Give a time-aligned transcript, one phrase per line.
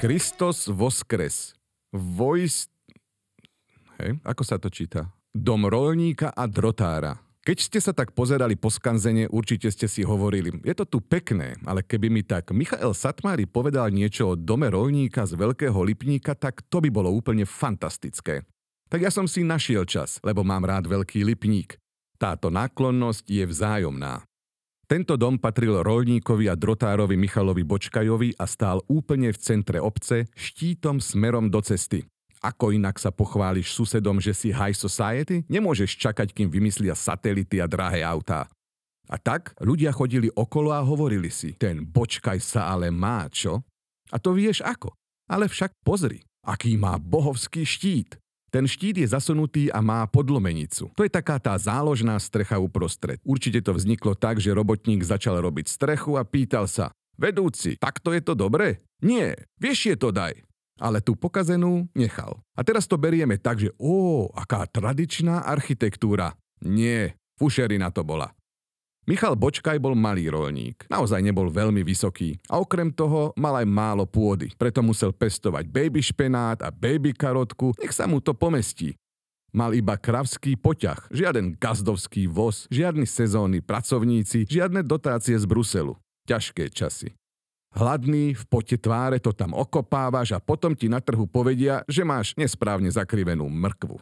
[0.00, 1.52] Kristos voskres.
[1.92, 2.72] Vojs...
[4.00, 5.12] Hej, ako sa to číta?
[5.28, 7.20] Dom rolníka a drotára.
[7.44, 11.60] Keď ste sa tak pozerali po skanzene, určite ste si hovorili, je to tu pekné,
[11.68, 16.64] ale keby mi tak Michael Satmári povedal niečo o dome rolníka z Veľkého Lipníka, tak
[16.72, 18.48] to by bolo úplne fantastické.
[18.88, 21.76] Tak ja som si našiel čas, lebo mám rád Veľký Lipník.
[22.16, 24.24] Táto náklonnosť je vzájomná.
[24.90, 30.98] Tento dom patril rolníkovi a drotárovi Michalovi Bočkajovi a stál úplne v centre obce, štítom
[30.98, 32.02] smerom do cesty.
[32.42, 35.46] Ako inak sa pochváliš susedom, že si high society?
[35.46, 38.50] Nemôžeš čakať, kým vymyslia satelity a drahé autá.
[39.06, 43.62] A tak ľudia chodili okolo a hovorili si, ten Bočkaj sa ale má, čo?
[44.10, 44.90] A to vieš ako?
[45.30, 48.18] Ale však pozri, aký má bohovský štít.
[48.50, 50.90] Ten štít je zasunutý a má podlomenicu.
[50.98, 53.22] To je taká tá záložná strecha uprostred.
[53.22, 58.18] Určite to vzniklo tak, že robotník začal robiť strechu a pýtal sa, vedúci, takto je
[58.18, 58.82] to dobre?
[59.06, 60.34] Nie, vieš je to daj.
[60.82, 62.42] Ale tú pokazenú nechal.
[62.58, 66.34] A teraz to berieme tak, že ó, aká tradičná architektúra.
[66.64, 68.32] Nie, fušerina to bola.
[69.10, 70.86] Michal Bočkaj bol malý rolník.
[70.86, 72.38] Naozaj nebol veľmi vysoký.
[72.46, 74.54] A okrem toho mal aj málo pôdy.
[74.54, 78.94] Preto musel pestovať baby špenát a baby karotku, nech sa mu to pomestí.
[79.50, 85.98] Mal iba kravský poťah, žiaden gazdovský voz, žiadni sezónni pracovníci, žiadne dotácie z Bruselu.
[86.30, 87.10] Ťažké časy.
[87.74, 92.30] Hladný, v pote tváre to tam okopávaš a potom ti na trhu povedia, že máš
[92.38, 93.98] nesprávne zakrivenú mrkvu.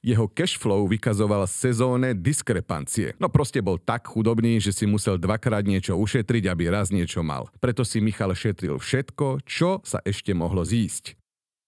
[0.00, 3.12] Jeho cashflow vykazoval sezónne diskrepancie.
[3.20, 7.52] No proste bol tak chudobný, že si musel dvakrát niečo ušetriť, aby raz niečo mal.
[7.60, 11.20] Preto si Michal šetril všetko, čo sa ešte mohlo zísť.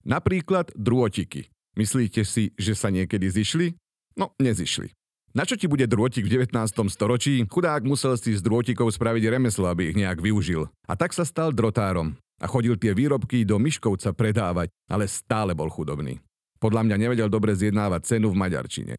[0.08, 1.53] Napríklad drôtiky.
[1.77, 3.77] Myslíte si, že sa niekedy zišli?
[4.16, 4.97] No, nezišli.
[5.33, 6.56] Na čo ti bude drôtik v 19.
[6.88, 7.44] storočí?
[7.48, 10.72] Chudák musel si z drôtikov spraviť remeslo, aby ich nejak využil.
[10.88, 12.16] A tak sa stal drotárom.
[12.41, 16.20] A chodil tie výrobky do Miškovca predávať, ale stále bol chudobný.
[16.62, 18.94] Podľa mňa nevedel dobre zjednávať cenu v maďarčine.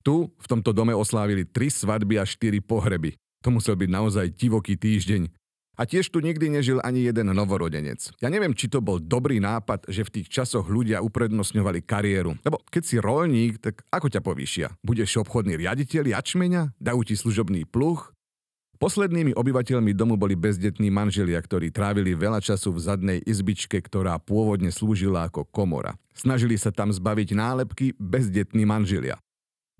[0.00, 3.12] Tu, v tomto dome oslávili tri svadby a štyri pohreby.
[3.44, 5.28] To musel byť naozaj divoký týždeň.
[5.76, 8.00] A tiež tu nikdy nežil ani jeden novorodenec.
[8.24, 12.32] Ja neviem, či to bol dobrý nápad, že v tých časoch ľudia uprednostňovali kariéru.
[12.40, 14.72] Lebo keď si rolník, tak ako ťa povýšia?
[14.80, 16.80] Budeš obchodný riaditeľ jačmeňa?
[16.80, 18.15] Dajú ti služobný pluch?
[18.76, 24.68] Poslednými obyvateľmi domu boli bezdetní manželia, ktorí trávili veľa času v zadnej izbičke, ktorá pôvodne
[24.68, 25.96] slúžila ako komora.
[26.12, 29.16] Snažili sa tam zbaviť nálepky bezdetní manželia.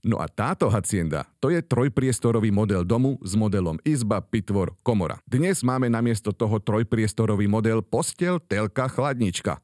[0.07, 5.19] No a táto hacienda, to je trojpriestorový model domu s modelom izba, pitvor, komora.
[5.27, 9.59] Dnes máme namiesto toho trojpriestorový model postel, telka, chladnička.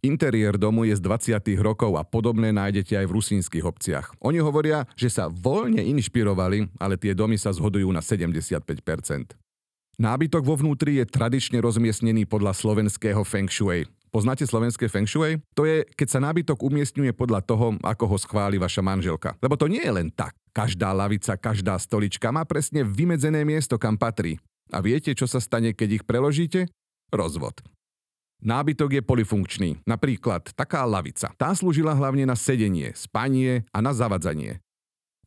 [0.00, 1.60] Interiér domu je z 20.
[1.60, 4.16] rokov a podobné nájdete aj v rusínskych obciach.
[4.24, 9.36] Oni hovoria, že sa voľne inšpirovali, ale tie domy sa zhodujú na 75%.
[10.00, 13.84] Nábytok vo vnútri je tradične rozmiestnený podľa slovenského feng shui.
[14.08, 15.36] Poznáte slovenské feng shui?
[15.52, 19.36] To je, keď sa nábytok umiestňuje podľa toho, ako ho schváli vaša manželka.
[19.44, 20.32] Lebo to nie je len tak.
[20.56, 24.40] Každá lavica, každá stolička má presne vymedzené miesto, kam patrí.
[24.72, 26.72] A viete, čo sa stane, keď ich preložíte?
[27.12, 27.60] Rozvod.
[28.40, 31.28] Nábytok je polifunkčný, napríklad taká lavica.
[31.36, 34.64] Tá slúžila hlavne na sedenie, spanie a na zavadzanie.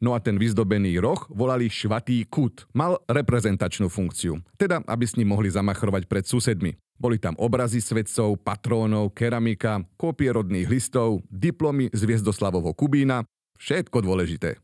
[0.04, 2.68] No a ten vyzdobený roh volali švatý kút.
[2.76, 6.76] Mal reprezentačnú funkciu, teda aby s ním mohli zamachrovať pred susedmi.
[7.00, 13.24] Boli tam obrazy svedcov, patrónov, keramika, kópie rodných listov, diplomy z Viezdoslavovho Kubína,
[13.62, 14.60] všetko dôležité.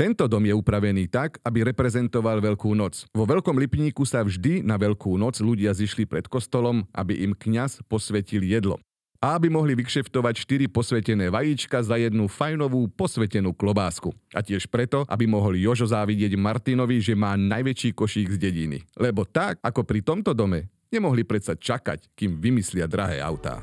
[0.00, 3.04] Tento dom je upravený tak, aby reprezentoval Veľkú noc.
[3.12, 7.84] Vo Veľkom Lipníku sa vždy na Veľkú noc ľudia zišli pred kostolom, aby im kňaz
[7.84, 8.80] posvetil jedlo.
[9.20, 14.08] A aby mohli vykšeftovať 4 posvetené vajíčka za jednu fajnovú posvetenú klobásku.
[14.32, 18.80] A tiež preto, aby mohol Jožo závidieť Martinovi, že má najväčší košík z dediny.
[18.96, 23.60] Lebo tak, ako pri tomto dome, nemohli predsa čakať, kým vymyslia drahé autá.